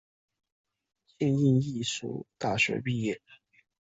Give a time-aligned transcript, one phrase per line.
[1.19, 3.21] 庆应义塾大学毕业。